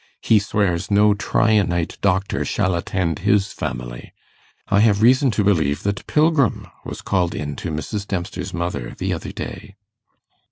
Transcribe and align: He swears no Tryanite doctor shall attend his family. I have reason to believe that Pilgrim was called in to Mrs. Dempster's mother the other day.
He 0.23 0.39
swears 0.39 0.89
no 0.89 1.13
Tryanite 1.13 2.01
doctor 2.01 2.43
shall 2.43 2.73
attend 2.73 3.19
his 3.19 3.53
family. 3.53 4.11
I 4.67 4.79
have 4.79 5.03
reason 5.03 5.29
to 5.29 5.43
believe 5.43 5.83
that 5.83 6.07
Pilgrim 6.07 6.65
was 6.83 7.03
called 7.03 7.35
in 7.35 7.55
to 7.57 7.69
Mrs. 7.69 8.07
Dempster's 8.07 8.51
mother 8.51 8.95
the 8.97 9.13
other 9.13 9.31
day. 9.31 9.75